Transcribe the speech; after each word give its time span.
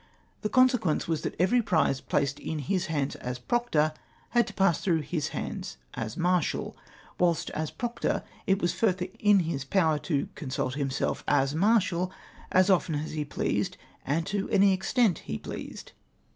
The 0.41 0.49
consequence 0.49 1.07
was 1.07 1.21
that 1.21 1.35
every 1.37 1.61
prize 1.61 2.01
placed 2.01 2.39
in 2.39 2.57
his 2.57 2.87
hands 2.87 3.15
as 3.17 3.37
proctor 3.37 3.93
had 4.29 4.47
to 4.47 4.53
pass 4.55 4.81
through 4.81 5.01
his 5.01 5.27
hands 5.27 5.77
as 5.93 6.17
marshal! 6.17 6.75
whilst 7.19 7.51
as 7.51 7.69
proctor 7.69 8.23
it 8.47 8.57
^vas 8.57 8.73
further 8.73 9.05
in 9.19 9.41
his 9.41 9.63
power 9.63 9.99
to 9.99 10.27
consult 10.33 10.73
himself 10.73 11.23
as 11.27 11.53
marshal 11.53 12.11
as 12.51 12.67
often 12.71 12.95
as 12.95 13.11
he 13.11 13.23
pleased, 13.23 13.77
and 14.03 14.25
to 14.25 14.49
any 14.49 14.73
extent 14.73 15.19
he 15.19 15.37
pleased. 15.37 15.91